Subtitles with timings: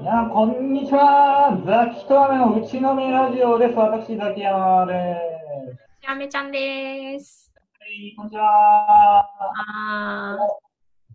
[0.00, 1.60] いや、こんにちは。
[1.66, 3.74] ザキとアメの打ち飲みラジオです。
[3.74, 5.16] 私、ザキヤマで
[6.00, 6.06] す。
[6.06, 7.52] アメちゃんです。
[7.80, 9.26] はい、こんにちは。
[9.56, 10.38] あ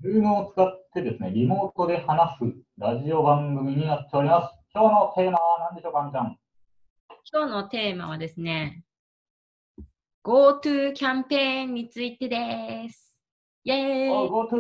[0.01, 2.43] ズームを使ってですね、リモートで話す
[2.77, 4.53] ラジオ番組になっております。
[4.75, 6.37] 今日のテーマは何でしょうか、アメちゃん？
[7.31, 8.83] 今日のテーマはですね、
[10.25, 13.15] GoTo キャンペーンについてです。
[13.63, 14.57] イェーイ GoTo ト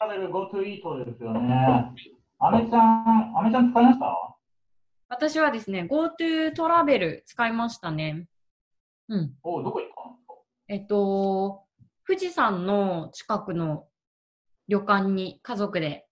[0.00, 1.92] ラベル、GoTo イートですよね。
[2.40, 4.36] アメちゃん、アメちゃん使いました？
[5.08, 8.28] 私はですね、GoTo トラベル使いましたね。
[9.08, 9.34] うん。
[9.42, 10.34] おどこ行ったんですか
[10.68, 11.64] えっと、
[12.06, 13.86] 富士山の近くの
[14.68, 16.06] 旅館に家族で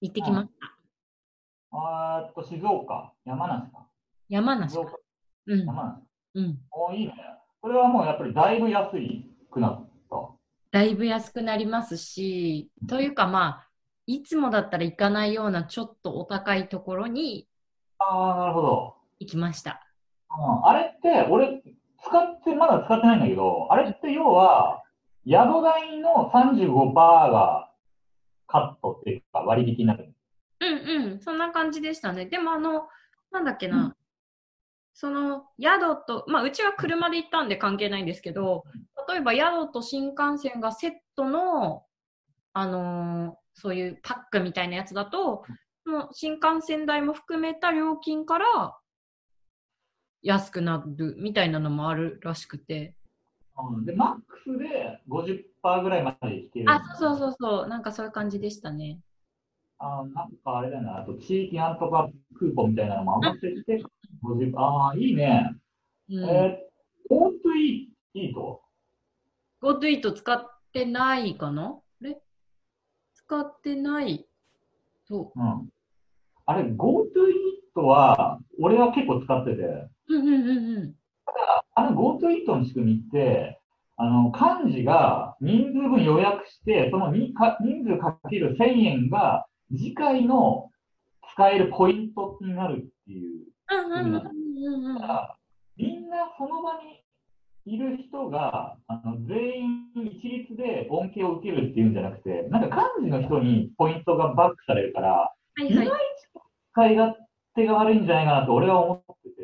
[0.00, 1.76] 行ってきました。
[1.76, 3.86] あーっと、静岡、山梨か。
[4.28, 4.82] 山梨か。
[5.46, 5.60] うん。
[5.66, 6.02] 山梨。
[6.34, 6.58] うん。
[6.72, 7.14] おいいね。
[7.60, 10.16] これはもうやっぱりだいぶ安いくなった。
[10.72, 13.63] だいぶ安くなりますし、というかまあ、
[14.06, 17.48] いつもだったら行かないようなちょっとお高いところに
[17.98, 18.94] ああ、なるほど。
[19.20, 19.86] 行きました。
[20.36, 21.62] うん、あれって、俺、
[22.04, 24.82] 使って、まだ使ってないんだけど、あれって要は、
[25.26, 27.70] 宿代の35%が
[28.46, 30.14] カットっていうか割引になる。
[30.60, 32.26] うんうん、そんな感じでしたね。
[32.26, 32.88] でもあの、
[33.30, 33.96] なんだっけな、
[34.92, 38.64] その宿と、まあうちは車で行ったんで関係ないんですけど、
[39.08, 41.84] 例えば宿と新幹線がセットの、
[42.52, 45.44] あのーそういうパックみたいなやつだと、
[45.86, 48.76] もう新幹線代も含めた料金から
[50.22, 52.94] 安くなるみたいなのもあるらしくて。
[53.56, 56.70] うん、で、マックスで50%ぐらいまで引ける。
[56.70, 58.98] あ、そうそうそうそう、なんかそういう感じでしたね。
[59.78, 62.08] あーなんかあれだな、あと地域なんとか
[62.38, 63.84] クーポンみたいなのも合わせて、
[64.22, 65.54] 50%、ああ、いいね。
[66.08, 66.24] うん。
[66.24, 68.62] えー、オートイいいと
[69.62, 71.78] ？GoTo イート使ってないかな？
[73.26, 74.26] 使ってない
[75.08, 75.32] と。
[75.34, 75.68] うん。
[76.46, 79.62] あれ、GoTo イートは、俺は結構使ってて、
[80.08, 80.94] うんうんうんうん。
[81.74, 83.60] あの GoTo イートの仕組みって、
[83.96, 90.70] あの、幹事が人数分予約して、そのにか人数かける1000円が次回の
[91.32, 93.46] 使えるポイントになるっていう。
[95.76, 97.03] みんなその場に
[97.66, 105.32] いる人が、あの、全員一律で恩恵を受けるっていうんじゃなくて、なんか幹事の人にポイントがバックされるから、は
[105.62, 105.88] いはい。
[106.72, 107.16] 使い勝
[107.54, 109.34] 手が悪いんじゃないかなと俺は思ってて、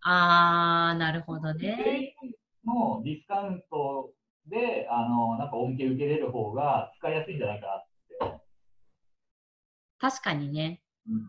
[0.00, 2.14] あー、なるほど全ね。
[2.22, 2.32] 員
[2.66, 4.10] のディスカウント
[4.48, 7.66] で、あの、なんか恩恵受けれる方が使いやすいんじゃないか
[8.18, 8.42] なって。
[9.98, 10.80] 確かにね。
[11.08, 11.28] うん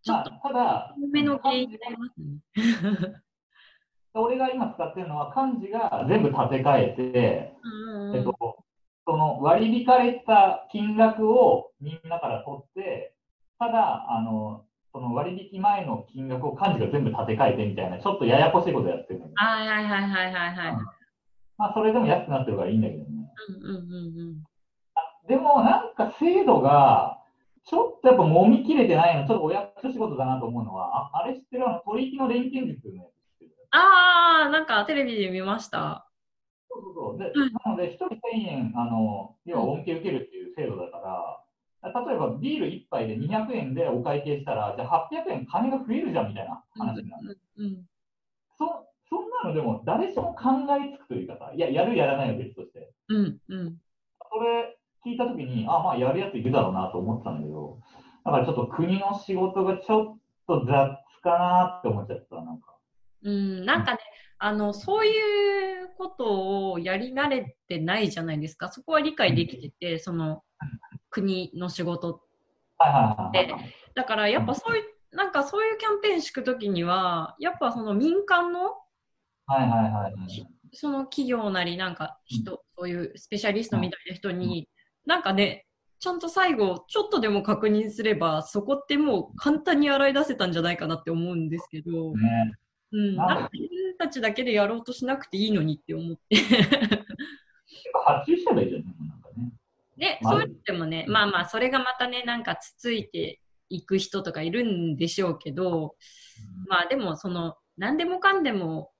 [0.00, 3.22] ちょっと、まあ、ただ、多めの原因になりますね。
[4.14, 8.64] 俺が今使ってるのは漢字が全部立て替えて、うんうんえっと、
[9.06, 13.14] その割り引かれた金額をみんなから取って、
[13.58, 20.72] ただ、あの、その割引前の金額を漢字が全部立て替えてみたいな、ちょっとややこしいことやってるはいはいはいはいはいはい。
[21.58, 23.08] まあ、それでも安くなってるからいいんだけどね。
[23.48, 24.44] うんうんうんうん。
[25.28, 27.18] でも、なんか制度が、
[27.64, 31.68] ちょっとやっぱ揉み切れてないの、ちょっとお役所仕事だなと思うのは、ああれ知ってる？
[31.68, 33.17] あの取引の連携術のやつ
[33.70, 36.08] あー、なんかテレビで見ました。
[36.68, 37.18] そうそうそう。
[37.18, 41.44] で、うんなので、1人1000円、あの、要は恩恵受けるっていう制度だから、
[41.82, 47.38] 例えばビール1杯で200円でお会計したら、じゃあ800円金が増えるじゃんみたいな話になる。
[47.56, 47.84] うんうん
[48.58, 52.92] そそんなのでも誰しも考えつくというかさ、いや、やるやらないは別として。
[53.08, 53.78] うんうん。
[54.30, 57.80] それ聞いたときに、あ、まあやるやついるだろうなと思ってたんだけど、
[58.24, 62.77] だからちょっと国の仕事がちょっと雑かなって思っちゃった、なんか。
[63.22, 63.98] うん、なんかね、
[64.38, 68.70] あの、そういうことをやり慣れてないじゃないですか。
[68.70, 70.42] そこは理解できてて、その、
[71.10, 72.22] 国の仕事
[72.78, 73.74] はいはいはいはい。
[73.94, 78.76] だからやっぱそういう、なんかそういうキャンペーン敷くときには、やっぱその民間の、
[79.46, 80.14] はいはいはいはい。
[80.72, 84.68] その企業なりなんか人、そういうスペシャリストみたいな人に、
[85.06, 85.66] なんかね、
[86.00, 92.52] ちゃんと最後、ちょっとでも確認すれば、そこってもう簡単に洗い出せたんじゃないかなって思うんですけど、ね、
[92.92, 96.36] うん、なんか自分たちだけでやろうとしなくていいのにって思って。
[98.04, 99.52] 発注しちゃえばいいじゃん、なんかね。
[99.96, 100.32] ね、まあ。
[100.34, 105.96] そういうのでもね、まあまあ、それがまたね、なんかつついていく人とかいるんでしょうけど、
[106.68, 108.90] まあでも、その、何でもかんでも、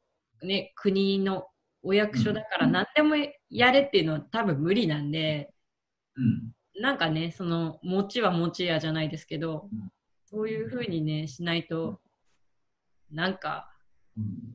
[0.42, 1.48] ね、国の
[1.82, 3.16] お役所だから何でも
[3.50, 5.52] やれっていうのは多分無理なんで、
[6.16, 6.52] うん。
[6.80, 9.90] なんかね、その、餅は餅やじゃないですけどうん、
[10.24, 12.00] そういうふうにね、しないと、
[13.10, 13.72] なんか、
[14.18, 14.54] うん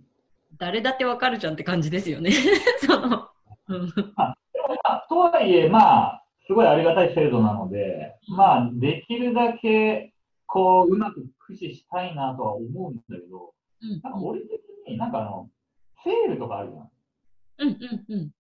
[0.60, 2.31] 誰だってわかるじゃんって感じですよね。
[2.86, 3.27] その、
[3.68, 10.13] うんあとはいえ、まあ、すごいありがたい制度なので、まあ、できるだけ
[10.54, 15.50] こう、うまく駆使したいなとは思うんだけど、うんなんか俺的になんかあの、
[16.04, 16.89] セールとかあるじゃん。
[17.57, 18.31] うんうんうん。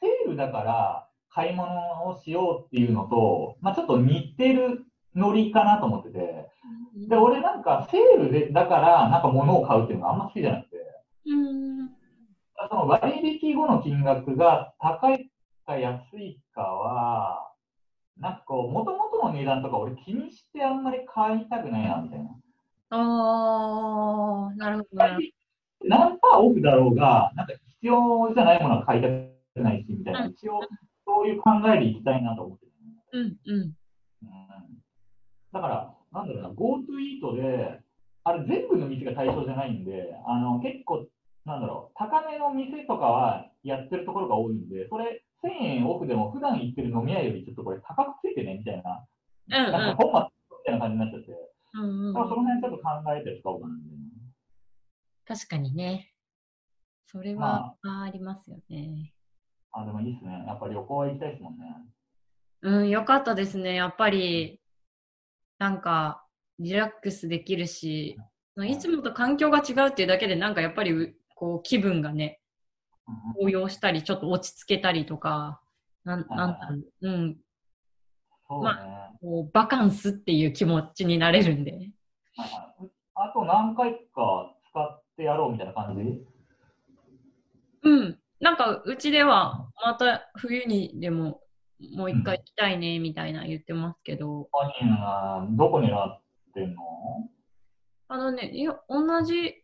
[0.00, 6.49] セールだから買い物をしようっていうのと、まあちょっと似てるノリかなと思ってて、
[7.08, 10.76] で、俺なんかセールで、だからなんか物を買うっていうのがあんま好きじゃなくて、
[11.26, 11.90] うん。
[12.68, 15.30] その割引後の金額が高い
[15.66, 17.52] か安いかは、
[18.18, 22.30] なんかこう、元々の値段とか俺気にしてあんまり買いたくないな、みたいな。
[22.90, 25.26] ああ、なるほどなるほど。
[25.88, 30.24] 何パーオフだろうが、なんか必要じゃないものは買いたくないし、みたいな。
[30.24, 30.60] うん一応、
[31.06, 32.72] そういう考えでいきたいなと思ってる、
[33.12, 33.60] うんうん。
[33.62, 33.72] うん。
[35.52, 37.80] だから、なんだろうな、GoTo イートで、
[38.24, 41.06] あれ全部の店が対象じゃないんで、あの、結構、
[41.44, 49.06] なんだろう、高めの店とかはやってるところが多いんで、それ、1000円オフでも普段行ってる飲み屋よりちょっとこれ高くついてね、みたいな。
[49.48, 51.32] うんうんなんか本末みたいな感じになっちゃって、
[51.74, 55.36] うんうんだからその辺ちょっと考えて使おうかな、みたいな。
[55.36, 56.12] 確かにね。
[57.06, 59.12] それは、あ、ありますよね。
[59.72, 60.44] あ、でもいいっすね。
[60.46, 61.64] やっぱ旅行は行きたいですもんね。
[62.62, 63.74] うん、よかったですね。
[63.74, 64.60] やっぱり、
[65.60, 66.24] なんか、
[66.58, 68.16] リラックスできるし、
[68.66, 72.40] いつもと環境が違うっていうだけで、なんかやっぱりう、こう、気分がね、
[73.06, 73.14] うん。
[73.34, 75.60] 高揚したり、ちょっと落ち着けたりとか、
[76.02, 77.36] なん、なんだろう、うん、
[78.48, 78.70] そうね。
[79.20, 81.90] こう、バカンスっていう気持ちになれるんで。
[83.14, 86.24] あと何回か使ってやろうみたいな感じ？
[87.82, 88.18] うん。
[88.40, 91.42] なんか、うちでは、また冬にでも、
[91.96, 96.20] もう一回行きたいね、みたいな言ってますけど、他人はどこ狙っ
[96.54, 96.82] てんの？
[98.08, 99.54] あのね、いや、同じ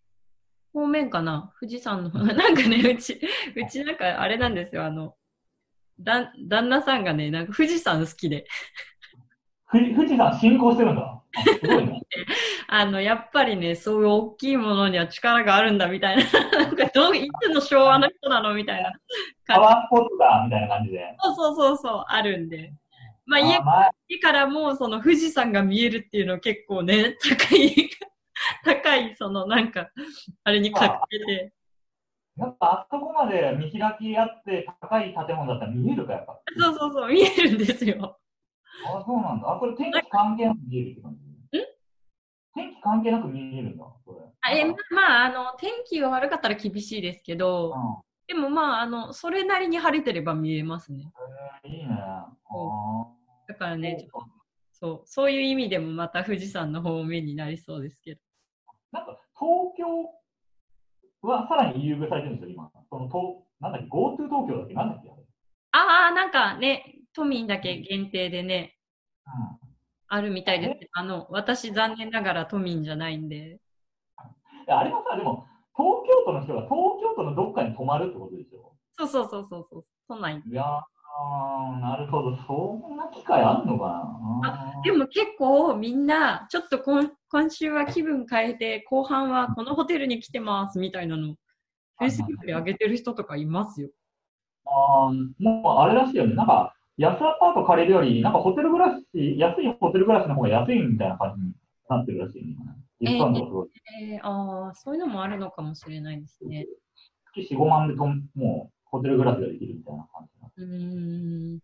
[0.73, 1.53] 方面かな。
[1.61, 2.19] 富士山の方。
[2.25, 3.21] なんかね、うち、
[3.55, 5.15] うちなんかあれなんですよ、あの、
[6.01, 8.47] だ、旦那さんがね、なんか富士山好きで、
[9.71, 11.03] 富士富士山進行してるんだ。
[11.03, 12.03] あすごいね。
[12.69, 16.25] あの、やっぱりね、そういう大きいものには力があるんだみたいな、
[16.67, 18.55] なんかどう、いつの昭和の人なの？
[18.55, 18.93] みたいな
[19.47, 21.17] パワースポットだみたいな感じで。
[21.21, 22.73] そうそうそうそう、あるんで。
[23.27, 27.91] まあ家あ前家からもその富士山が見えるっていうの結構ね、 高い、
[28.65, 29.91] 高い、そのなんか、
[30.45, 31.53] あれにかけて、
[32.37, 36.41] やっぱあそこまで見開きあって高い建物だったら見えるか、やっぱ。
[36.59, 38.19] そうそうそう、見えるんですよ。
[38.87, 39.53] あ、そうなんだ。
[39.53, 41.17] あ、これ天気関係なく見えるって感
[41.53, 41.61] じ？
[42.55, 44.21] 天気関係なく見えるんだ、これ。
[44.41, 48.07] あえままあ、あの、天気が悪かったら厳しいですけど、うん。
[48.27, 51.13] でもまあ、あの、それなりに晴れてれば見えますね。
[51.65, 51.95] えー、いいね。
[51.95, 52.27] あ
[53.49, 54.37] だからーね、ちょっと
[54.79, 58.21] そう、そういう意味でもまた富士山の方面になりそうですけど。
[58.93, 59.87] なんか、東京
[61.23, 62.71] はさらに優遇されてるんですよ、今。
[62.91, 65.23] その、となんだっけ、GoTo 東京だっけなんだっけあれ
[65.73, 68.77] ああ、なんかね、都民だけ限定でね、
[69.27, 69.59] うん。
[70.09, 70.89] あるみたいです。
[70.93, 73.59] あの、私残念ながら都民じゃないんで。
[74.69, 75.46] あれもさ、でも、
[76.27, 78.73] 都の人が東京都のどっかに泊まるってことでしょ？
[78.99, 79.85] そうそうそうそうそう。
[80.09, 80.43] 都内。
[80.45, 82.37] いやー、なるほど。
[82.47, 84.11] そんな機会あんのか
[84.43, 84.83] な？
[84.85, 91.37] でも結構みんな、ちょっと今今週は気分変えて、後半はこのホテルに来てますみたいなの、
[92.01, 93.91] Facebook で上げてる人とかいますよ。
[94.67, 96.35] あーもうあれらしいよね。
[96.35, 101.53] なんか、安アパート借りるより、なんかホテル暮らし、安いホテル暮らしの方が安いみたいな感じに
[101.89, 102.57] なってるらしいね。
[103.01, 103.69] ディスカウントがすごい。
[104.03, 106.67] えー、ああ、そういうのもあるのかもしれないですね。
[107.35, 111.53] 月4、5万でとんもうホテル暮らしができるみたいな感じなうーん。
[111.53, 111.61] うん。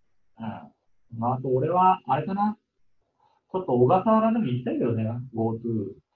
[1.18, 2.56] まあ、あと俺は、あれかな。
[3.52, 5.58] ちょっと小笠原でも行きたいけどね、GoTo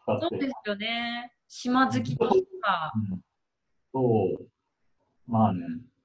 [0.02, 0.26] 使って。
[0.30, 1.32] そうですよね。
[1.48, 2.34] 島好きとか。
[3.10, 3.20] うん
[3.92, 4.46] そう。
[5.26, 5.64] まあね。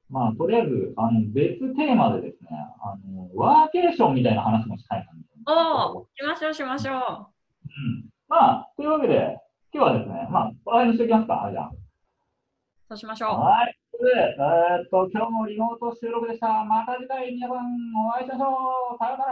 [0.10, 2.50] まあ、とりあえず、あの、別テーマでですね、
[2.82, 5.88] あの、ワーケーションみたいな話もしたいなみたいな。
[5.94, 7.28] おお、しましょうしましょう。
[7.64, 8.11] うん。
[8.32, 9.38] まあ、というわけで、
[9.74, 11.72] 今日はですね、まあ、この辺にしておきますか、はいじゃあ。
[12.88, 13.32] そうしましょう。
[13.44, 13.78] はい。
[13.92, 16.64] ということで、えーっと、今日もリモート収録でした。
[16.64, 17.58] また次回皆さん
[18.08, 19.00] お会いしましょう。
[19.04, 19.32] さようなら。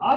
[0.00, 0.16] あ